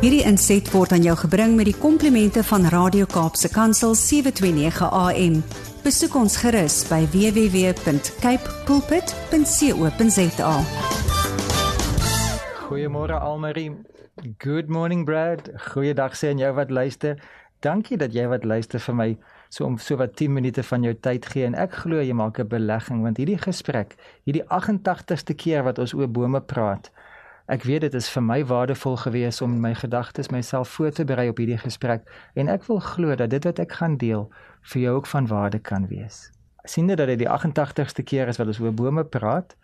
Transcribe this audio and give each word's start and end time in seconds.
Hierdie 0.00 0.22
inset 0.24 0.64
word 0.72 0.94
aan 0.96 1.02
jou 1.04 1.12
gebring 1.26 1.58
met 1.58 1.66
die 1.68 1.76
komplimente 1.76 2.40
van 2.48 2.62
Radio 2.72 3.04
Kaapse 3.04 3.50
Kansel 3.52 3.92
729 3.92 4.86
AM. 4.96 5.34
Besoek 5.84 6.14
ons 6.16 6.38
gerus 6.40 6.78
by 6.88 7.02
www.cape 7.12 8.54
pulpit.co.za. 8.64 10.54
Goeiemôre 12.62 13.18
Almarie. 13.20 13.76
Good 14.40 14.72
morning 14.72 15.04
Brad. 15.04 15.52
Goeiedag 15.68 16.16
sê 16.16 16.32
aan 16.32 16.40
jou 16.40 16.54
wat 16.56 16.72
luister. 16.72 17.20
Dankie 17.60 18.00
dat 18.00 18.16
jy 18.16 18.24
wat 18.32 18.48
luister 18.48 18.80
vir 18.80 18.96
my 18.96 19.10
so 19.52 19.68
om 19.68 19.76
so 19.76 20.00
wat 20.00 20.16
10 20.16 20.32
minute 20.32 20.64
van 20.64 20.80
jou 20.88 20.94
tyd 20.96 21.28
gee 21.28 21.44
en 21.44 21.58
ek 21.60 21.76
glo 21.82 22.00
jy 22.00 22.16
maak 22.16 22.40
'n 22.40 22.48
belegging 22.48 23.04
want 23.04 23.20
hierdie 23.20 23.36
gesprek, 23.36 24.00
hierdie 24.24 24.48
88ste 24.48 25.36
keer 25.36 25.60
wat 25.68 25.78
ons 25.78 25.92
oor 25.92 26.08
bome 26.08 26.40
praat. 26.40 26.88
Ek 27.50 27.64
weet 27.66 27.82
dit 27.82 27.94
is 27.98 28.06
vir 28.14 28.22
my 28.22 28.44
waardevol 28.46 28.94
gewees 29.02 29.40
om 29.42 29.56
my 29.58 29.72
gedagtes 29.74 30.28
myself 30.30 30.68
voor 30.76 30.92
te 30.94 31.04
berei 31.04 31.28
op 31.32 31.40
hierdie 31.42 31.58
gesprek 31.58 32.04
en 32.38 32.46
ek 32.52 32.68
wil 32.68 32.78
glo 32.78 33.16
dat 33.18 33.32
dit 33.32 33.48
wat 33.48 33.58
ek 33.58 33.74
gaan 33.80 33.96
deel 33.98 34.28
vir 34.72 34.82
jou 34.84 34.92
ook 35.00 35.10
van 35.10 35.26
waarde 35.26 35.58
kan 35.58 35.88
wees. 35.90 36.28
Siende 36.62 36.94
dat 36.94 37.10
dit 37.10 37.18
die 37.24 37.28
88ste 37.28 38.06
keer 38.06 38.30
is 38.30 38.38
wat 38.38 38.52
ons 38.54 38.62
oor 38.62 38.70
bome 38.70 39.02
praat, 39.02 39.56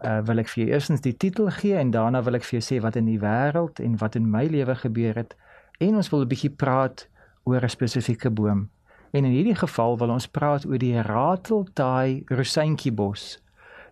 uh, 0.00 0.22
wil 0.24 0.40
ek 0.40 0.48
vir 0.54 0.62
jou 0.62 0.70
eerstens 0.72 1.04
die 1.04 1.12
titel 1.12 1.52
gee 1.60 1.76
en 1.76 1.92
daarna 1.92 2.24
wil 2.24 2.40
ek 2.40 2.48
vir 2.48 2.62
jou 2.62 2.64
sê 2.64 2.80
wat 2.80 2.96
in 2.96 3.12
die 3.12 3.20
wêreld 3.20 3.84
en 3.84 4.00
wat 4.00 4.16
in 4.16 4.30
my 4.30 4.46
lewe 4.48 4.80
gebeur 4.80 5.20
het 5.20 5.36
en 5.84 6.00
ons 6.00 6.12
wil 6.16 6.24
'n 6.24 6.32
bietjie 6.32 6.54
praat 6.64 7.08
oor 7.44 7.60
'n 7.60 7.76
spesifieke 7.76 8.30
boom. 8.30 8.70
En 9.12 9.24
in 9.24 9.36
hierdie 9.36 9.60
geval 9.60 9.98
wil 9.98 10.16
ons 10.16 10.26
praat 10.26 10.64
oor 10.64 10.78
die 10.78 10.96
Rateltaai 10.96 12.24
Rosyntjiebos. 12.26 13.42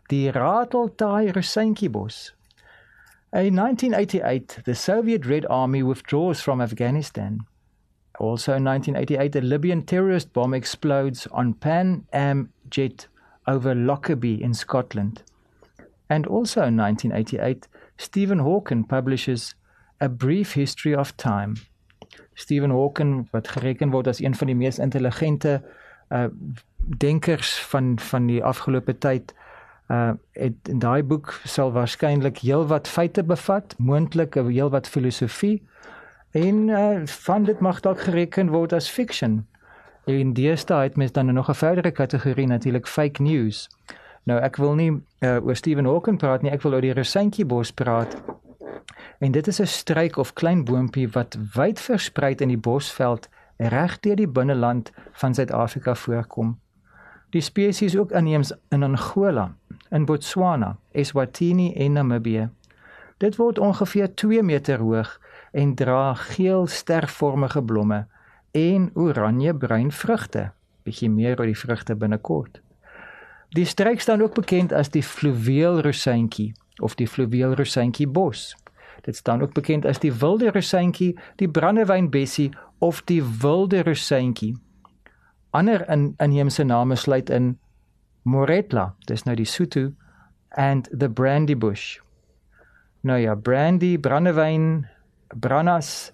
Die 0.09 0.31
Rateltaai 0.31 1.33
Rosyntjiebos. 1.33 2.33
In 3.35 3.57
1988, 3.57 4.59
the 4.67 4.75
Soviet 4.75 5.25
Red 5.25 5.47
Army 5.49 5.83
withdraws 5.83 6.43
from 6.43 6.61
Afghanistan. 6.61 7.47
Also 8.21 8.53
in 8.53 8.65
1988, 8.65 9.37
a 9.37 9.41
Libyan 9.41 9.87
terrorist 9.87 10.35
bomb 10.35 10.53
explodes 10.53 11.27
on 11.29 11.55
Pan 11.55 12.07
Am 12.13 12.53
jet 12.69 13.09
over 13.47 13.75
Lockerbie 13.75 14.43
in 14.43 14.53
Scotland. 14.53 15.23
And 16.11 16.27
also 16.27 16.61
in 16.65 16.77
1988, 16.77 17.69
Stephen 17.97 18.41
Hawking 18.41 18.85
publishes 18.85 19.55
A 20.03 20.11
Brief 20.11 20.53
History 20.53 20.95
of 20.95 21.17
Time. 21.17 21.57
Stephen 22.35 22.71
Hawking 22.71 23.29
wat 23.31 23.49
gereken 23.49 23.91
word 23.93 24.09
as 24.09 24.21
een 24.21 24.35
van 24.35 24.47
die 24.47 24.57
mees 24.57 24.79
intelligente 24.79 25.63
uh 26.11 26.29
denkers 26.99 27.59
van 27.71 27.99
van 27.99 28.27
die 28.27 28.45
afgelope 28.45 28.99
tyd 28.99 29.35
uh 29.93 30.13
het 30.33 30.69
in 30.69 30.79
daai 30.79 31.03
boek 31.03 31.41
sal 31.45 31.73
waarskynlik 31.73 32.39
heelwat 32.39 32.89
feite 32.89 33.23
bevat, 33.23 33.75
moontlik 33.79 34.35
heelwat 34.35 34.89
filosofie 34.89 35.63
en 36.31 36.69
uh 36.69 37.03
van 37.05 37.45
dit 37.45 37.61
mag 37.61 37.81
dalk 37.81 38.01
gereken 38.01 38.49
word 38.49 38.73
as 38.73 38.89
fiction. 38.89 39.47
En 40.05 40.33
deesdae 40.33 40.83
het 40.83 40.97
mens 40.97 41.13
dan 41.13 41.35
nog 41.35 41.49
'n 41.49 41.55
verdere 41.55 41.91
kategorie 41.91 42.47
natuurlik 42.47 42.87
fake 42.87 43.23
news. 43.23 43.69
Nou 44.23 44.41
ek 44.41 44.57
wil 44.57 44.75
nie 44.75 44.91
uh, 44.91 45.45
oor 45.45 45.57
Stephen 45.57 45.85
Hawking 45.85 46.19
praat 46.19 46.43
nie, 46.43 46.51
ek 46.51 46.63
wil 46.63 46.73
oor 46.73 46.85
die 46.85 46.95
Rosyntjiebos 46.95 47.73
praat. 47.73 48.17
En 49.19 49.33
dit 49.33 49.47
is 49.47 49.61
'n 49.61 49.67
struik 49.67 50.17
of 50.17 50.33
klein 50.33 50.65
boontjie 50.65 51.09
wat 51.09 51.39
wyd 51.55 51.81
versprei 51.81 52.35
in 52.35 52.49
die 52.49 52.59
bosveld 52.59 53.29
reg 53.57 54.01
deur 54.01 54.17
die 54.17 54.29
binneland 54.29 54.93
van 55.13 55.35
Suid-Afrika 55.35 55.95
voorkom. 55.95 56.59
Die 57.31 57.41
spesies 57.41 57.97
ook 57.97 58.11
inheems 58.11 58.53
in 58.69 58.83
Angola, 58.83 59.55
in 59.93 60.07
Botswana, 60.09 60.77
Eswatini 60.97 61.73
en 61.75 61.93
Namibië. 61.93 62.49
Dit 63.21 63.37
word 63.37 63.59
ongeveer 63.59 64.15
2 64.15 64.43
meter 64.43 64.81
hoog 64.81 65.21
en 65.53 65.75
dra 65.75 66.15
geel 66.15 66.67
stervormige 66.67 67.63
blomme 67.63 68.07
en 68.51 68.91
oranje-bruin 68.95 69.93
vrugte. 69.93 70.51
Bietjie 70.83 71.11
meer 71.11 71.39
oor 71.39 71.47
die 71.47 71.59
vrugte 71.59 71.95
binnekort. 71.97 72.61
Die 73.53 73.69
streek 73.69 74.01
staan 74.01 74.23
ook 74.23 74.35
bekend 74.35 74.73
as 74.73 74.89
die 74.91 75.05
fluweel 75.05 75.83
rosyntjie 75.85 76.53
of 76.81 76.97
die 76.97 77.09
fluweel 77.09 77.55
rosyntjie 77.55 78.09
bos. 78.09 78.57
Dit 79.05 79.17
staan 79.17 79.43
ook 79.43 79.53
bekend 79.53 79.87
as 79.87 80.01
die 80.01 80.13
wilde 80.13 80.51
rosyntjie, 80.51 81.13
die 81.37 81.49
brandewynbessie 81.49 82.51
of 82.79 83.03
die 83.05 83.23
wilde 83.23 83.83
rosyntjie. 83.83 84.55
Ander 85.51 85.85
in 85.91 86.15
inheemse 86.17 86.65
name 86.65 86.97
sluit 86.97 87.31
in 87.31 87.59
Moretla, 88.23 88.95
dis 89.07 89.25
nou 89.25 89.35
die 89.37 89.49
Sotho 89.49 89.93
and 90.51 90.89
the 90.93 91.09
brandy 91.09 91.57
bush. 91.57 92.01
Nou 93.03 93.19
ja, 93.19 93.35
brandy, 93.35 93.99
brandewyn, 93.99 94.87
brannas 95.35 96.13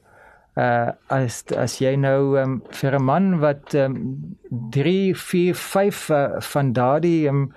uh 0.58 0.90
as 1.06 1.44
as 1.54 1.78
jy 1.78 1.94
nou 1.96 2.34
um, 2.40 2.58
vir 2.80 2.96
'n 2.98 3.04
man 3.04 3.26
wat 3.38 3.74
um, 3.74 4.34
3 4.74 5.14
4 5.14 5.54
5 5.54 6.08
uh, 6.10 6.40
van 6.40 6.72
daardie 6.72 7.28
um, 7.28 7.52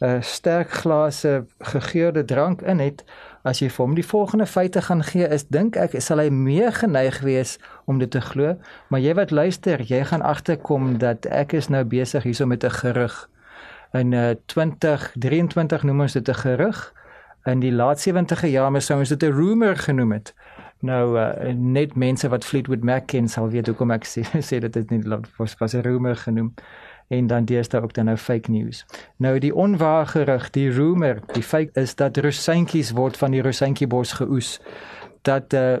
uh, 0.00 0.20
sterk 0.20 0.70
glase 0.70 1.44
gegeurde 1.60 2.24
drank 2.24 2.62
in 2.62 2.78
het 2.80 3.04
as 3.44 3.60
jy 3.60 3.68
vir 3.68 3.84
hom 3.84 3.94
die 3.94 4.06
volgende 4.06 4.46
feite 4.46 4.82
gaan 4.82 5.04
gee 5.04 5.28
is 5.28 5.44
dink 5.48 5.76
ek 5.76 6.00
sal 6.00 6.18
hy 6.18 6.30
meer 6.30 6.72
geneig 6.72 7.20
wees 7.20 7.58
om 7.84 7.98
dit 7.98 8.10
te 8.10 8.20
glo 8.20 8.56
maar 8.88 9.00
jy 9.00 9.14
wat 9.14 9.30
luister 9.30 9.82
jy 9.82 10.04
gaan 10.04 10.22
agterkom 10.22 10.98
dat 10.98 11.26
ek 11.26 11.52
is 11.52 11.68
nou 11.68 11.84
besig 11.84 12.24
hierso 12.24 12.46
met 12.46 12.64
'n 12.64 12.70
gerug 12.70 13.28
in 13.98 14.12
uh, 14.12 14.34
2023 14.46 15.82
noem 15.82 16.00
ons 16.00 16.12
dit 16.12 16.28
'n 16.28 16.34
gerug 16.34 16.92
in 17.44 17.60
die 17.60 17.72
laat 17.72 18.00
70e 18.08 18.48
jare 18.50 18.80
sou 18.80 18.98
ons 18.98 19.08
dit 19.08 19.22
'n 19.22 19.32
rumor 19.32 19.76
genoem 19.76 20.12
het 20.12 20.34
nou 20.80 21.18
uh, 21.18 21.52
net 21.54 21.94
mense 21.94 22.28
wat 22.28 22.44
Fleetwood 22.44 22.84
Mac 22.84 23.06
ken 23.06 23.28
sal 23.28 23.48
weet 23.48 23.66
hoekom 23.66 23.90
ek 23.90 24.04
sê 24.12 24.22
sê 24.40 24.58
dit 24.58 24.76
is 24.76 24.84
nie 24.88 25.02
was 25.38 25.56
was 25.58 25.74
'n 25.74 25.82
rumor 25.82 26.16
genoem 26.16 26.54
en 27.08 27.26
dan 27.26 27.44
deesdae 27.44 27.82
ook 27.82 27.92
dan 27.94 28.04
nou 28.04 28.16
fake 28.16 28.50
news. 28.50 28.84
Nou 29.16 29.38
die 29.38 29.54
onwaar 29.54 30.06
gerig, 30.06 30.50
die 30.50 30.70
rumor, 30.70 31.20
die 31.32 31.42
fake 31.42 31.80
is 31.80 31.94
dat 31.94 32.16
rosyntjies 32.16 32.90
word 32.90 33.16
van 33.16 33.30
die 33.30 33.42
rosyntjiebos 33.42 34.12
geoes. 34.12 34.60
Dat 35.26 35.54
uh, 35.58 35.78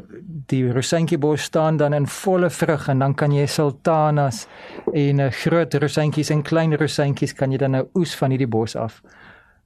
die 0.50 0.64
rosyntjiebos 0.72 1.42
staan 1.46 1.76
dan 1.78 1.94
in 1.94 2.06
volle 2.10 2.50
vrug 2.50 2.88
en 2.88 2.98
dan 3.04 3.14
kan 3.14 3.34
jy 3.34 3.46
sultanas 3.46 4.46
en 4.92 5.22
uh, 5.22 5.30
groot 5.30 5.74
rosyntjies 5.74 6.32
en 6.34 6.42
klein 6.42 6.74
rosyntjies 6.74 7.36
kan 7.38 7.54
jy 7.54 7.60
dan 7.62 7.76
nou 7.78 7.84
oes 7.94 8.16
van 8.18 8.34
hierdie 8.34 8.50
bos 8.50 8.74
af. 8.76 9.02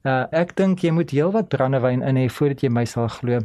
Uh, 0.04 0.24
ek 0.32 0.52
dink 0.56 0.84
jy 0.84 0.92
moet 0.96 1.10
heelwat 1.12 1.48
brandewyn 1.52 2.04
in 2.04 2.20
hê 2.20 2.28
voordat 2.32 2.62
jy 2.64 2.70
my 2.72 2.84
sal 2.88 3.08
glo 3.08 3.40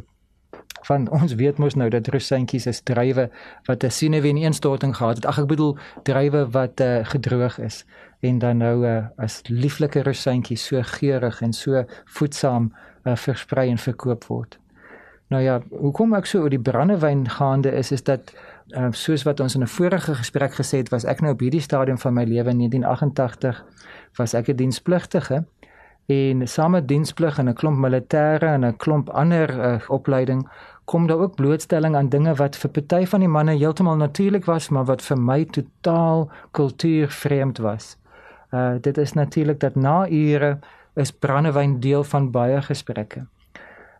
van 0.86 1.08
ons 1.10 1.34
weet 1.34 1.58
mos 1.58 1.74
nou 1.74 1.88
dat 1.90 2.08
rosyntjies 2.14 2.66
is 2.70 2.82
druiwe 2.86 3.28
wat 3.66 3.84
'n 3.84 3.90
sineween 3.90 4.36
instorting 4.36 4.96
gehad 4.96 5.16
het. 5.16 5.26
Ag 5.26 5.38
ek 5.38 5.46
bedoel 5.46 5.78
druiwe 6.02 6.50
wat 6.50 6.80
uh, 6.80 7.04
gedroog 7.04 7.58
is 7.58 7.84
en 8.20 8.38
dan 8.38 8.56
nou 8.58 8.86
uh, 8.86 9.04
as 9.16 9.42
lieflike 9.48 10.02
rosyntjies 10.02 10.66
so 10.66 10.82
geurig 10.82 11.42
en 11.42 11.52
so 11.52 11.84
voedsaam 12.04 12.72
uh, 13.04 13.16
versprei 13.16 13.68
en 13.70 13.78
verkoop 13.78 14.24
word. 14.24 14.58
Nou 15.28 15.42
ja, 15.42 15.60
hoekom 15.70 16.14
ek 16.14 16.26
so 16.26 16.44
oor 16.44 16.50
die 16.50 16.62
brandewyn 16.62 17.24
gaande 17.28 17.72
is 17.74 17.90
is 17.92 18.04
dat 18.06 18.30
uh, 18.76 18.92
soos 18.92 19.24
wat 19.26 19.40
ons 19.40 19.54
in 19.54 19.62
'n 19.62 19.66
vorige 19.66 20.14
gesprek 20.14 20.54
gesê 20.54 20.78
het, 20.78 20.88
was 20.88 21.04
ek 21.04 21.20
nou 21.20 21.32
op 21.32 21.40
hierdie 21.40 21.60
stadium 21.60 21.98
van 21.98 22.14
my 22.14 22.24
lewe 22.24 22.50
in 22.50 22.58
1988 22.58 23.64
was 24.16 24.34
ek 24.34 24.48
'n 24.48 24.56
dienspligtige 24.56 25.44
en 26.06 26.48
saam 26.48 26.70
met 26.70 26.88
diensplig 26.88 27.38
en 27.38 27.48
'n 27.48 27.54
klomp 27.54 27.78
militêre 27.78 28.46
en 28.46 28.64
'n 28.64 28.76
klomp 28.76 29.08
ander 29.10 29.50
uh, 29.50 29.80
opleiding 29.88 30.48
kom 30.84 31.06
daar 31.06 31.18
ook 31.18 31.34
blootstelling 31.34 31.96
aan 31.96 32.08
dinge 32.08 32.34
wat 32.34 32.56
vir 32.56 32.70
party 32.70 33.06
van 33.06 33.20
die 33.20 33.28
manne 33.28 33.56
heeltemal 33.58 33.96
natuurlik 33.96 34.44
was, 34.44 34.68
maar 34.68 34.84
wat 34.84 35.02
vir 35.02 35.18
my 35.18 35.44
totaal 35.44 36.30
kultuurvreemd 36.50 37.58
was. 37.58 37.96
Uh 38.54 38.74
dit 38.80 38.98
is 38.98 39.12
natuurlik 39.12 39.60
dat 39.60 39.74
na 39.74 40.08
ure 40.08 40.58
is 40.94 41.12
brandewyn 41.12 41.80
deel 41.80 42.04
van 42.04 42.30
baie 42.30 42.62
gesprekke. 42.62 43.26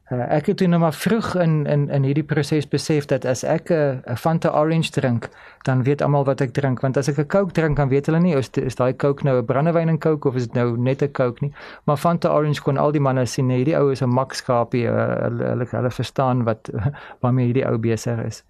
Uh, 0.06 0.22
ek 0.30 0.46
het 0.46 0.60
nou 0.70 0.78
maar 0.78 0.94
vroeg 0.94 1.32
in 1.34 1.66
in 1.66 1.88
in 1.90 2.04
hierdie 2.06 2.24
proses 2.24 2.68
besef 2.70 3.08
dat 3.10 3.24
as 3.26 3.42
ek 3.42 3.70
'n 3.70 4.02
uh, 4.06 4.16
Fanta 4.16 4.52
Orange 4.54 4.90
drink, 4.90 5.28
dan 5.62 5.82
weet 5.82 6.02
almal 6.02 6.24
wat 6.24 6.40
ek 6.40 6.52
drink, 6.54 6.80
want 6.80 6.96
as 6.96 7.08
ek 7.08 7.18
'n 7.18 7.26
Coke 7.26 7.52
drink, 7.52 7.76
dan 7.76 7.88
weet 7.88 8.06
hulle 8.06 8.20
nie 8.20 8.36
is 8.36 8.50
is 8.50 8.74
daai 8.74 8.96
Coke 8.96 9.24
nou 9.24 9.38
'n 9.38 9.44
brandewyn 9.44 9.88
en 9.88 9.98
Coke 9.98 10.28
of 10.28 10.34
is 10.34 10.46
dit 10.46 10.54
nou 10.54 10.78
net 10.78 11.02
'n 11.02 11.10
Coke 11.12 11.44
nie. 11.44 11.52
Maar 11.84 11.96
Fanta 11.96 12.30
Orange 12.30 12.62
kon 12.62 12.76
al 12.76 12.92
die 12.92 13.00
manne 13.00 13.26
sien, 13.26 13.46
nee, 13.46 13.56
hierdie 13.56 13.78
ou 13.78 13.90
is 13.90 14.02
'n 14.02 14.08
Max 14.08 14.42
Kapie, 14.42 14.86
uh, 14.86 15.22
hulle, 15.22 15.44
hulle 15.44 15.66
hulle 15.70 15.90
verstaan 15.90 16.44
wat 16.44 16.70
waarmee 17.20 17.46
hierdie 17.46 17.66
ou 17.66 17.78
besig 17.78 18.24
is. 18.24 18.44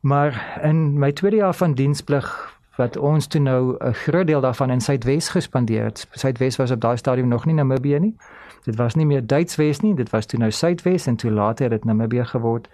Maar 0.00 0.60
in 0.62 0.98
my 0.98 1.12
tweede 1.12 1.36
jaar 1.36 1.54
van 1.54 1.74
diensplig 1.74 2.52
wat 2.76 2.96
ons 2.96 3.26
toe 3.26 3.40
nou 3.40 3.76
'n 3.78 3.94
groot 3.94 4.26
deel 4.26 4.40
daarvan 4.40 4.70
in 4.70 4.80
Suidwes 4.80 5.28
gespandeer 5.28 5.84
het. 5.84 6.06
Suidwes 6.10 6.56
was 6.56 6.70
op 6.70 6.80
daai 6.80 6.96
stadium 6.96 7.28
nog 7.28 7.44
nie 7.44 7.54
Namibië 7.54 7.98
nie. 7.98 8.16
Dit 8.64 8.76
was 8.76 8.94
nie 8.94 9.06
meer 9.06 9.26
Duitswes 9.26 9.80
nie, 9.80 9.94
dit 9.94 10.10
was 10.10 10.26
toe 10.26 10.38
nou 10.38 10.50
Suidwes 10.50 11.06
en 11.06 11.16
toe 11.16 11.30
later 11.30 11.62
het 11.62 11.72
dit 11.72 11.84
Namibië 11.84 12.24
geword. 12.24 12.68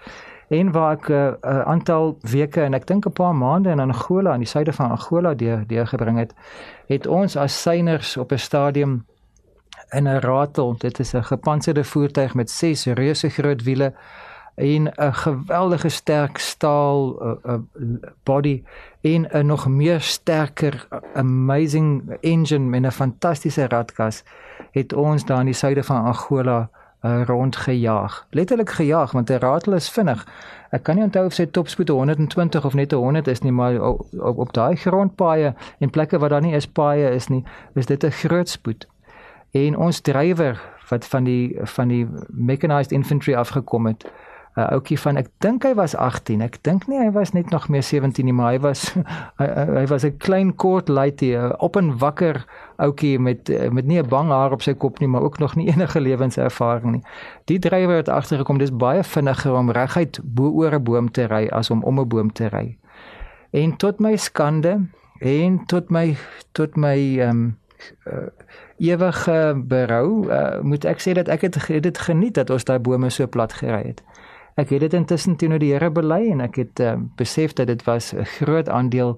En 0.48 0.72
waar 0.72 0.92
ek 0.92 1.08
'n 1.08 1.12
uh, 1.12 1.32
uh, 1.42 1.60
aantal 1.60 2.18
weke 2.20 2.60
en 2.60 2.74
ek 2.74 2.86
dink 2.86 3.06
'n 3.06 3.12
paar 3.12 3.34
maande 3.34 3.70
in 3.70 3.80
Angola 3.80 4.32
aan 4.32 4.38
die 4.38 4.48
suide 4.48 4.72
van 4.72 4.90
Angola 4.90 5.34
deur 5.34 5.64
deurgebring 5.66 6.18
het, 6.18 6.34
het 6.86 7.06
ons 7.06 7.36
as 7.36 7.62
syners 7.62 8.16
op 8.16 8.32
'n 8.32 8.38
stadium 8.38 9.06
in 9.90 10.08
'n 10.08 10.20
ratel, 10.20 10.74
dit 10.78 10.98
is 10.98 11.14
'n 11.14 11.22
gepantserde 11.22 11.84
voertuig 11.84 12.34
met 12.34 12.50
6 12.50 12.86
reuse 12.86 13.28
groot 13.28 13.62
wiele 13.62 13.92
en 14.58 14.92
'n 14.96 15.14
geweldige 15.14 15.88
sterk 15.88 16.38
staal 16.38 17.22
uh, 17.22 17.32
uh, 17.46 17.54
body 18.22 18.62
en 19.00 19.28
'n 19.30 19.46
nog 19.46 19.68
meer 19.68 20.00
sterker 20.00 20.88
amazing 21.14 22.16
engine 22.20 22.64
met 22.64 22.82
'n 22.82 22.90
fantastiese 22.90 23.68
radkas 23.68 24.24
het 24.70 24.92
ons 24.92 25.24
daar 25.24 25.38
in 25.38 25.44
die 25.44 25.54
suide 25.54 25.82
van 25.82 26.04
Angola 26.04 26.70
uh, 27.02 27.22
rondgejaag. 27.24 28.26
Letterlik 28.30 28.70
gejaag 28.70 29.12
want 29.12 29.30
'n 29.30 29.38
ratel 29.38 29.72
is 29.72 29.90
vinnig. 29.90 30.26
Ek 30.70 30.82
kan 30.82 30.94
nie 30.94 31.04
onthou 31.04 31.26
of 31.26 31.32
sy 31.32 31.46
topspoed 31.46 31.88
120 31.88 32.64
of 32.64 32.74
net 32.74 32.92
100 32.92 33.26
is 33.26 33.40
nie, 33.40 33.52
maar 33.52 33.80
op 33.80 34.06
op, 34.18 34.38
op 34.38 34.52
daai 34.52 34.76
grondpaaie 34.76 35.54
en 35.78 35.90
plekke 35.90 36.18
waar 36.18 36.28
daar 36.28 36.40
nie 36.40 36.54
is 36.54 36.66
paaie 36.66 37.10
is 37.10 37.28
nie, 37.28 37.44
is 37.74 37.86
dit 37.86 38.04
'n 38.04 38.10
groot 38.10 38.48
spoed. 38.48 38.88
En 39.50 39.76
ons 39.76 40.00
drywer 40.00 40.60
wat 40.88 41.04
van 41.04 41.24
die 41.24 41.56
van 41.62 41.88
die 41.88 42.08
mechanized 42.28 42.92
infantry 42.92 43.34
afgekom 43.34 43.86
het, 43.86 44.10
'n 44.58 44.60
uh, 44.60 44.72
ouetjie 44.74 44.98
van 44.98 45.16
ek 45.16 45.28
dink 45.38 45.62
hy 45.62 45.74
was 45.78 45.94
18. 45.94 46.40
Ek 46.42 46.56
dink 46.66 46.88
nie 46.90 46.98
hy 46.98 47.10
was 47.14 47.30
net 47.32 47.50
nog 47.54 47.68
meer 47.68 47.82
17 47.82 48.24
nie, 48.26 48.34
maar 48.34 48.52
hy 48.52 48.58
was 48.58 48.90
hy, 49.40 49.46
hy 49.78 49.86
was 49.86 50.04
'n 50.04 50.16
klein 50.18 50.50
kort 50.56 50.88
laitie, 50.88 51.38
op 51.62 51.76
en 51.76 51.92
wakker 51.98 52.42
ouetjie 52.76 53.18
met 53.18 53.46
met 53.70 53.86
nie 53.86 54.02
'n 54.02 54.08
bang 54.08 54.30
haar 54.34 54.52
op 54.52 54.62
sy 54.62 54.74
kop 54.74 54.98
nie, 54.98 55.08
maar 55.08 55.22
ook 55.22 55.38
nog 55.38 55.54
nie 55.54 55.68
enige 55.72 56.00
lewenservaring 56.00 56.92
nie. 56.92 57.04
Die 57.44 57.58
drywer 57.58 57.96
het 57.96 58.08
agtergekom 58.08 58.58
dis 58.58 58.74
baie 58.74 59.04
vinniger 59.04 59.54
om 59.54 59.70
reguit 59.70 60.20
bo 60.22 60.50
oor 60.50 60.74
'n 60.74 60.82
boom 60.82 61.10
te 61.10 61.26
ry 61.26 61.46
as 61.46 61.70
om 61.70 61.82
om 61.82 62.00
'n 62.00 62.08
boom 62.08 62.32
te 62.32 62.48
ry. 62.48 62.76
En 63.50 63.76
tot 63.76 64.00
my 64.00 64.16
skande 64.16 64.88
en 65.20 65.64
tot 65.66 65.90
my 65.90 66.16
tot 66.52 66.76
my 66.76 67.18
ehm 67.20 67.30
um, 67.30 67.56
uh, 68.06 68.26
ewige 68.78 69.62
berou, 69.64 70.30
uh, 70.30 70.60
moet 70.60 70.84
ek 70.84 71.00
sê 71.02 71.14
dat 71.18 71.28
ek 71.28 71.40
het 71.48 71.58
dit 71.82 71.98
geniet 71.98 72.34
dat 72.34 72.50
ons 72.50 72.64
daai 72.64 72.78
bome 72.78 73.10
so 73.10 73.26
plat 73.26 73.52
gery 73.52 73.82
het. 73.90 74.02
Ek 74.58 74.72
het 74.74 74.80
dit 74.82 74.94
intussen 74.98 75.36
teenoor 75.38 75.60
die 75.62 75.70
Here 75.70 75.86
bely 75.94 76.32
en 76.32 76.40
ek 76.42 76.56
het 76.58 76.80
uh, 76.82 76.96
besef 77.14 77.52
dat 77.54 77.68
dit 77.70 77.82
was 77.86 78.10
'n 78.12 78.24
groot 78.26 78.68
aandeel 78.68 79.14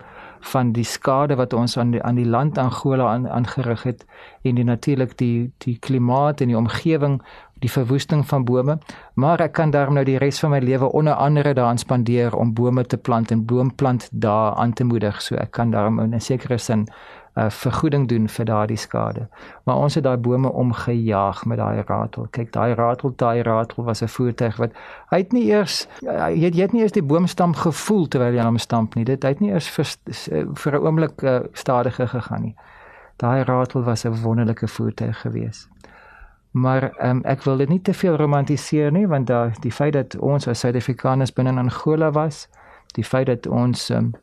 van 0.53 0.73
die 0.73 0.85
skade 0.85 1.37
wat 1.37 1.53
ons 1.53 1.79
aan 1.79 1.91
die, 1.91 2.03
aan 2.03 2.15
die 2.15 2.29
land 2.29 2.59
Angola 2.59 3.07
aan, 3.09 3.29
aangerig 3.29 3.83
het 3.83 4.05
en 4.43 4.55
die 4.55 4.65
natuurlik 4.65 5.17
die 5.19 5.53
die 5.59 5.79
klimaat 5.79 6.41
en 6.41 6.49
die 6.49 6.57
omgewing 6.57 7.23
die 7.61 7.71
verwoesting 7.71 8.27
van 8.29 8.45
bome. 8.45 8.79
Maar 9.15 9.41
ek 9.41 9.53
kan 9.53 9.71
daarom 9.71 9.95
nou 9.95 10.05
die 10.05 10.19
res 10.19 10.41
van 10.41 10.51
my 10.51 10.59
lewe 10.59 10.93
onder 10.93 11.15
andere 11.15 11.55
daaraan 11.55 11.79
spandeer 11.79 12.37
om 12.37 12.55
bome 12.55 12.85
te 12.87 12.97
plant 12.97 13.31
en 13.31 13.45
boomplant 13.45 14.09
daar 14.13 14.55
aan 14.55 14.73
te 14.73 14.85
moedig. 14.85 15.23
So 15.23 15.37
ek 15.37 15.51
kan 15.51 15.71
daarom 15.71 16.01
in 16.01 16.15
'n 16.15 16.21
sekere 16.21 16.59
sin 16.59 16.89
uh, 17.35 17.51
vergoeding 17.51 18.09
doen 18.09 18.29
vir 18.29 18.45
daardie 18.45 18.77
skade. 18.77 19.29
Maar 19.65 19.77
ons 19.77 19.95
het 19.95 20.05
daai 20.05 20.17
bome 20.17 20.53
omgejaag 20.53 21.45
met 21.45 21.59
daai 21.59 21.83
ratel. 21.87 22.27
Kyk, 22.31 22.53
daai 22.53 22.75
ratel, 22.75 23.13
daai 23.17 23.43
ratel 23.43 23.85
was 23.85 24.03
'n 24.03 24.09
voertuig 24.09 24.57
wat 24.57 24.73
hy 25.11 25.19
het 25.19 25.33
nie 25.33 25.47
eers 25.51 25.87
jy 26.01 26.45
het, 26.45 26.55
jy 26.55 26.63
het 26.63 26.73
nie 26.73 26.83
eers 26.83 26.93
die 26.93 27.03
boomstam 27.03 27.55
gevoel 27.55 28.09
terwyl 28.09 28.35
jy 28.35 28.45
hom 28.45 28.59
stamp 28.59 28.95
nie. 28.95 29.05
Dit 29.05 29.23
het 29.23 29.41
nie 29.41 29.51
eers 29.51 29.69
vir 29.69 29.87
vir 30.55 30.73
'n 30.75 30.87
oomblik 30.87 31.23
uh, 31.23 31.41
stadiger 31.53 32.09
gegaan 32.09 32.43
nie. 32.43 32.57
Daai 33.17 33.45
ratel 33.45 33.83
was 33.83 34.05
'n 34.05 34.23
wonderlike 34.23 34.69
voertuig 34.69 35.21
geweest. 35.21 35.69
Maar 36.51 36.93
um, 36.99 37.23
ek 37.25 37.43
wil 37.43 37.57
dit 37.57 37.69
nie 37.69 37.83
te 37.83 37.95
veel 37.95 38.17
romantiseer 38.17 38.93
nie 38.93 39.07
want 39.07 39.27
daai 39.27 39.53
die 39.61 39.73
feit 39.73 39.93
dat 39.93 40.17
ons 40.19 40.49
as 40.49 40.59
Suid-Afrikaners 40.59 41.33
binne 41.33 41.51
in 41.51 41.59
Angola 41.59 42.11
was, 42.11 42.49
die 42.93 43.05
feit 43.05 43.27
dat 43.27 43.47
ons 43.47 43.91
um, 43.91 44.15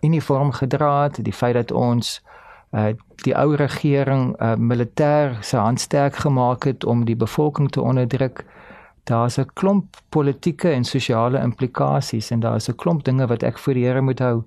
uniform 0.00 0.52
gedra 0.52 1.02
het, 1.02 1.24
die 1.24 1.32
feit 1.32 1.54
dat 1.54 1.70
ons 1.70 2.22
uh 2.72 2.92
die 3.24 3.34
ou 3.34 3.54
regering 3.56 4.34
uh 4.40 4.54
militêr 4.56 5.36
se 5.42 5.56
hand 5.56 5.80
sterk 5.80 6.16
gemaak 6.16 6.64
het 6.64 6.84
om 6.84 7.04
die 7.04 7.16
bevolking 7.16 7.70
te 7.70 7.80
onderdruk. 7.80 8.44
Daar's 9.04 9.38
'n 9.38 9.50
klomp 9.54 9.96
politieke 10.08 10.70
en 10.70 10.84
sosiale 10.84 11.38
implikasies 11.40 12.30
en 12.30 12.40
daar's 12.40 12.68
'n 12.68 12.76
klomp 12.76 13.04
dinge 13.04 13.26
wat 13.26 13.42
ek 13.42 13.58
vir 13.58 13.74
die 13.74 13.84
Here 13.84 14.00
moet 14.00 14.18
hou. 14.18 14.44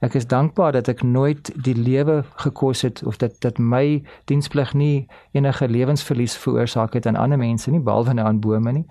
Ek 0.00 0.14
is 0.14 0.26
dankbaar 0.26 0.72
dat 0.72 0.88
ek 0.88 1.02
nooit 1.02 1.50
die 1.64 1.74
lewe 1.74 2.24
gekos 2.36 2.82
het 2.82 3.02
of 3.02 3.16
dat 3.16 3.40
dat 3.40 3.58
my 3.58 4.02
diensplig 4.24 4.74
nie 4.74 5.06
enige 5.32 5.68
lewensverlies 5.68 6.36
veroorsaak 6.36 6.94
het 6.94 7.06
aan 7.06 7.16
ander 7.16 7.38
mense 7.38 7.70
nie 7.70 7.80
behalwe 7.80 8.14
nou 8.14 8.26
aan 8.26 8.40
bome 8.40 8.72
nie. 8.72 8.86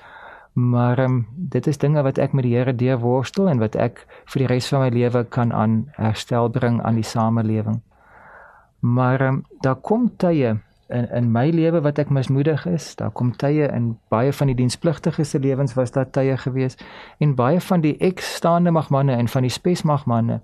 Maar 0.54 1.00
um, 1.00 1.28
dit 1.36 1.68
is 1.68 1.78
dinge 1.78 2.02
wat 2.02 2.18
ek 2.18 2.34
met 2.34 2.44
die 2.44 2.56
Here 2.56 2.76
deur 2.76 3.00
worstel 3.00 3.50
en 3.50 3.60
wat 3.60 3.76
ek 3.76 4.06
vir 4.26 4.40
die 4.40 4.48
res 4.48 4.68
van 4.68 4.80
my 4.80 4.90
lewe 4.90 5.24
kan 5.24 5.54
aan 5.54 5.88
herstel 5.98 6.50
bring 6.50 6.82
aan 6.82 6.96
die 6.96 7.08
samelewing. 7.08 7.82
Maar 8.84 9.22
um, 9.22 9.46
daar 9.60 9.76
kom 9.76 10.12
tye 10.18 10.60
in 10.88 11.10
in 11.12 11.32
my 11.32 11.50
lewe 11.50 11.82
wat 11.82 11.98
ek 11.98 12.10
mismoedig 12.10 12.66
is. 12.66 12.96
Daar 12.96 13.12
kom 13.12 13.32
tye 13.36 13.68
in 13.72 13.94
baie 14.12 14.34
van 14.34 14.50
die 14.52 14.56
dienspligtiges 14.56 15.30
se 15.30 15.40
lewens 15.40 15.74
was 15.74 15.92
daar 15.92 16.10
tye 16.12 16.38
gewees 16.38 16.76
en 17.18 17.36
baie 17.36 17.62
van 17.62 17.82
die 17.82 17.96
ekstaande 17.98 18.72
magmanne 18.72 19.16
en 19.16 19.28
van 19.28 19.48
die 19.48 19.52
spesmagmanne 19.52 20.42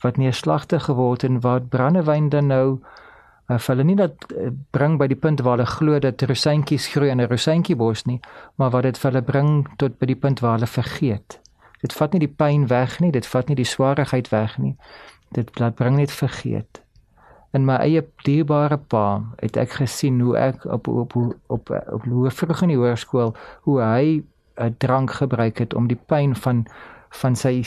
wat 0.00 0.16
neerslagtig 0.16 0.88
geword 0.88 1.22
en 1.28 1.40
wat 1.40 1.68
brandewyn 1.68 2.28
dan 2.28 2.46
nou 2.46 2.66
uh, 3.46 3.58
hulle 3.66 3.84
nie 3.84 3.96
dat 3.96 4.26
uh, 4.32 4.48
bring 4.70 4.96
by 4.98 5.06
die 5.06 5.18
punt 5.18 5.44
waar 5.44 5.58
hulle 5.58 5.70
glo 5.70 5.98
dat 6.00 6.22
rosyntjies 6.22 6.88
groei 6.94 7.10
in 7.12 7.20
'n 7.20 7.28
rosyntjiebos 7.28 8.04
nie, 8.04 8.20
maar 8.56 8.70
wat 8.70 8.82
dit 8.82 8.98
vir 8.98 9.10
hulle 9.10 9.22
bring 9.22 9.68
tot 9.76 9.98
by 9.98 10.06
die 10.06 10.20
punt 10.24 10.40
waar 10.40 10.56
hulle 10.56 10.66
vergeet. 10.66 11.40
Dit 11.82 11.92
vat 11.92 12.12
nie 12.12 12.24
die 12.24 12.34
pyn 12.36 12.66
weg 12.66 13.00
nie, 13.00 13.12
dit 13.12 13.26
vat 13.26 13.48
nie 13.48 13.56
die 13.56 13.68
swaarheid 13.68 14.28
weg 14.28 14.58
nie. 14.58 14.76
Dit 15.32 15.58
laat 15.58 15.74
bring 15.74 15.96
net 15.96 16.10
vergeet 16.10 16.82
in 17.52 17.64
my 17.68 17.76
eie 17.84 18.00
dierbare 18.24 18.78
pa 18.92 19.20
het 19.40 19.56
ek 19.60 19.76
gesien 19.82 20.20
hoe 20.24 20.36
ek 20.40 20.64
op 20.64 20.88
op 20.88 21.16
op 21.16 21.36
op, 21.46 21.70
op 21.92 22.04
hoe 22.08 22.30
vroeg 22.30 22.62
in 22.64 22.72
die 22.72 22.80
hoërskool 22.80 23.34
hoe 23.68 23.80
hy 23.80 24.04
'n 24.12 24.24
uh, 24.56 24.72
drank 24.78 25.12
gebruik 25.20 25.58
het 25.58 25.74
om 25.74 25.86
die 25.88 26.00
pyn 26.06 26.36
van 26.36 26.66
van 27.20 27.36
sy 27.36 27.64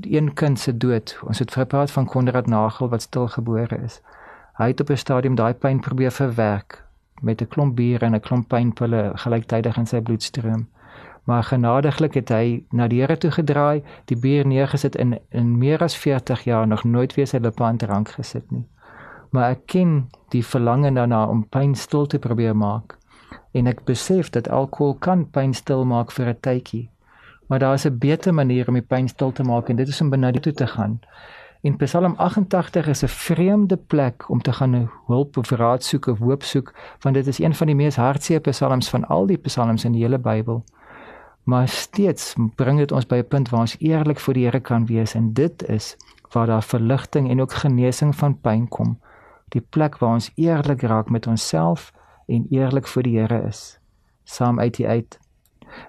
een 0.00 0.34
kind 0.34 0.58
se 0.58 0.76
dood. 0.76 1.18
Ons 1.22 1.38
het 1.38 1.52
gepraat 1.52 1.90
van 1.90 2.06
Konrad 2.06 2.46
Nagel 2.46 2.88
wat 2.88 3.02
stilgebore 3.02 3.78
is. 3.84 4.00
Hy 4.58 4.66
het 4.66 4.80
op 4.80 4.90
'n 4.90 4.96
stadium 4.96 5.34
daai 5.34 5.54
pyn 5.54 5.80
probeer 5.80 6.10
verwerk 6.10 6.84
met 7.20 7.40
'n 7.40 7.48
klomp 7.48 7.76
bier 7.76 8.02
en 8.02 8.14
'n 8.14 8.20
klomp 8.20 8.48
pynpille 8.48 9.12
gelyktydig 9.14 9.76
in 9.76 9.86
sy 9.86 10.00
bloedstroom. 10.00 10.68
Maar 11.24 11.42
genadiglik 11.42 12.14
het 12.14 12.28
hy 12.28 12.64
na 12.70 12.88
die 12.88 13.00
Here 13.00 13.18
toe 13.18 13.30
gedraai, 13.30 13.82
die 14.04 14.16
bier 14.16 14.46
neergesit 14.46 14.96
in 14.96 15.18
in 15.30 15.58
meer 15.58 15.82
as 15.82 15.96
40 15.96 16.44
jaar 16.44 16.66
nog 16.66 16.84
nooit 16.84 17.14
weer 17.14 17.26
sy 17.26 17.38
lippe 17.38 17.64
aan 17.64 17.76
drank 17.76 18.08
gesit 18.08 18.50
nie 18.50 18.66
maar 19.30 19.50
ek 19.50 19.66
ken 19.66 20.08
die 20.34 20.44
verlange 20.44 20.92
daarna 20.92 21.26
om 21.26 21.44
pyn 21.48 21.74
stil 21.74 22.06
te 22.06 22.18
probeer 22.18 22.56
maak. 22.56 22.96
En 23.52 23.66
ek 23.66 23.84
besef 23.84 24.30
dat 24.30 24.48
alkohol 24.48 24.94
kan 24.94 25.24
pyn 25.30 25.54
stil 25.54 25.84
maak 25.84 26.12
vir 26.12 26.28
'n 26.28 26.40
tydjie. 26.40 26.90
Maar 27.48 27.58
daar 27.58 27.74
is 27.74 27.86
'n 27.86 27.98
beter 27.98 28.34
manier 28.34 28.68
om 28.68 28.74
die 28.74 28.82
pyn 28.82 29.08
stil 29.08 29.32
te 29.32 29.42
maak 29.42 29.68
en 29.68 29.76
dit 29.76 29.88
is 29.88 30.00
om 30.00 30.10
binne 30.10 30.40
toe 30.40 30.52
te 30.52 30.66
gaan. 30.66 31.00
En 31.62 31.76
Psalm 31.76 32.14
88 32.16 32.86
is 32.86 33.02
'n 33.02 33.08
vreemde 33.08 33.76
plek 33.76 34.30
om 34.30 34.42
te 34.42 34.52
gaan 34.52 34.90
hulp 35.06 35.36
of 35.36 35.50
raad 35.50 35.84
soek 35.84 36.06
of 36.06 36.18
hoop 36.18 36.42
soek 36.42 36.74
want 37.00 37.14
dit 37.14 37.26
is 37.26 37.38
een 37.38 37.54
van 37.54 37.66
die 37.66 37.76
mees 37.76 37.96
hartseer 37.96 38.40
psalms 38.40 38.88
van 38.88 39.04
al 39.04 39.26
die 39.26 39.36
psalms 39.36 39.84
in 39.84 39.92
die 39.92 40.02
hele 40.02 40.18
Bybel. 40.18 40.64
Maar 41.42 41.68
steeds 41.68 42.34
bring 42.54 42.78
dit 42.78 42.92
ons 42.92 43.06
by 43.06 43.16
'n 43.16 43.28
punt 43.28 43.48
waar 43.48 43.60
ons 43.60 43.76
eerlik 43.78 44.20
voor 44.20 44.34
die 44.34 44.44
Here 44.44 44.60
kan 44.60 44.86
wees 44.86 45.14
en 45.14 45.32
dit 45.32 45.68
is 45.68 45.96
waar 46.32 46.46
daar 46.46 46.62
verligting 46.62 47.30
en 47.30 47.40
ook 47.40 47.52
genesing 47.52 48.16
van 48.16 48.40
pyn 48.40 48.68
kom 48.68 48.98
die 49.54 49.62
plek 49.62 49.98
waar 49.98 50.16
ons 50.18 50.30
eerlik 50.34 50.82
raak 50.82 51.10
met 51.10 51.26
onsself 51.26 51.92
en 52.26 52.46
eerlik 52.50 52.86
voor 52.86 53.02
die 53.06 53.18
Here 53.18 53.42
is. 53.46 53.78
Psalm 54.24 54.58
88. 54.58 55.20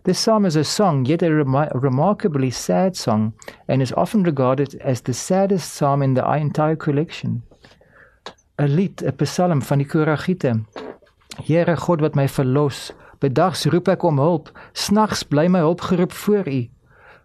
This 0.03 0.19
psalm 0.19 0.45
is 0.45 0.55
a 0.55 0.63
song, 0.63 1.05
yet 1.05 1.23
a 1.23 1.29
rem 1.29 1.55
remarkably 1.73 2.49
sad 2.49 2.97
song, 2.97 3.33
and 3.67 3.81
is 3.81 3.93
often 3.93 4.23
regarded 4.23 4.81
as 4.81 5.01
the 5.01 5.13
saddest 5.13 5.73
psalm 5.73 6.01
in 6.01 6.13
the 6.13 6.23
entire 6.35 6.75
collection. 6.75 7.43
'n 8.59 8.75
Lied, 8.75 9.01
'n 9.01 9.15
psalm 9.25 9.61
van 9.61 9.77
die 9.77 9.87
Koragiete. 9.87 10.65
Here 11.43 11.77
God 11.77 12.01
wat 12.01 12.15
my 12.15 12.27
verlos, 12.27 12.93
bedags 13.19 13.65
roep 13.65 13.87
ek 13.87 14.03
om 14.03 14.17
hulp, 14.17 14.51
snags 14.73 15.23
bly 15.23 15.47
my 15.47 15.59
hulp 15.59 15.81
geroep 15.81 16.11
voor 16.11 16.47
U. 16.47 16.69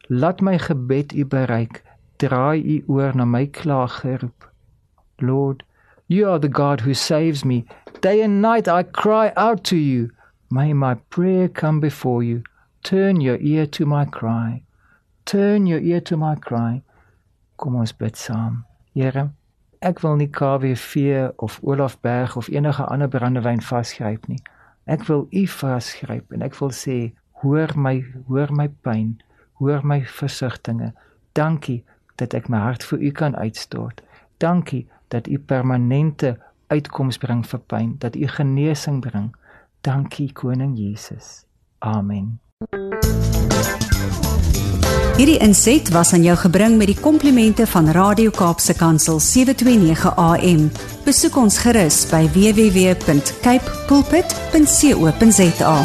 Laat 0.09 0.41
my 0.41 0.59
gebed 0.59 1.13
U 1.13 1.25
bereik, 1.25 1.83
draai 2.17 2.63
U 2.65 2.85
oor 2.87 3.17
na 3.17 3.25
my 3.25 3.47
klaaggeroep. 3.47 4.49
Lord, 5.19 5.63
You 6.13 6.29
are 6.29 6.39
the 6.39 6.57
God 6.63 6.83
who 6.83 6.93
saves 6.93 7.43
me. 7.43 7.65
Day 8.03 8.21
and 8.21 8.43
night 8.43 8.69
I 8.69 8.83
cry 8.83 9.33
out 9.35 9.65
to 9.65 9.79
you. 9.79 10.11
May 10.51 10.75
my 10.75 10.97
prayer 11.09 11.49
come 11.49 11.81
before 11.81 12.23
you. 12.23 12.43
Turn 12.83 13.23
your 13.23 13.39
ear 13.41 13.65
to 13.69 13.87
my 13.87 14.05
cry. 14.05 14.63
Turn 15.25 15.67
your 15.67 15.81
ear 15.81 16.03
to 16.03 16.19
my 16.19 16.35
cry. 16.35 16.83
Kom 17.57 17.77
ons 17.77 17.93
bid 17.93 18.21
saam. 18.21 18.67
Here, 18.93 19.31
ek 19.81 20.05
wil 20.05 20.21
nie 20.21 20.29
KWV 20.29 21.33
of 21.39 21.59
Olaf 21.65 21.97
Berg 22.05 22.37
of 22.37 22.53
enige 22.53 22.85
ander 22.93 23.09
brandewyn 23.09 23.65
vasgryp 23.65 24.29
nie. 24.29 24.43
Ek 24.85 25.09
wil 25.09 25.25
U 25.33 25.47
vasgryp 25.57 26.37
en 26.37 26.45
ek 26.45 26.61
wil 26.61 26.77
sê, 26.77 26.99
hoor 27.41 27.73
my, 27.73 28.03
hoor 28.29 28.53
my 28.53 28.69
pyn, 28.85 29.15
hoor 29.65 29.81
my 29.81 30.03
versigtings. 30.21 30.93
Dankie 31.33 31.87
dat 32.21 32.37
ek 32.37 32.53
my 32.53 32.61
hart 32.69 32.85
vir 32.85 33.01
U 33.01 33.17
kan 33.23 33.39
uitstort. 33.47 34.05
Dankie 34.45 34.91
dat 35.13 35.29
u 35.29 35.39
permanente 35.39 36.39
uitkoms 36.73 37.19
bring 37.21 37.45
vir 37.47 37.61
pyn, 37.69 37.95
dat 37.99 38.17
u 38.17 38.27
genesing 38.27 39.01
bring. 39.01 39.37
Dankie 39.81 40.33
koning 40.33 40.79
Jesus. 40.79 41.45
Amen. 41.79 42.39
Hierdie 45.17 45.39
inset 45.45 45.91
was 45.93 46.13
aan 46.17 46.23
jou 46.25 46.37
gebring 46.41 46.79
met 46.81 46.87
die 46.89 47.01
komplimente 47.01 47.67
van 47.67 47.91
Radio 47.93 48.31
Kaapse 48.31 48.75
Kansel 48.75 49.21
729 49.21 50.17
AM. 50.17 50.71
Besoek 51.05 51.37
ons 51.37 51.59
gerus 51.67 52.07
by 52.11 52.25
www.cape 52.33 53.77
pulpit.co.za. 53.87 55.77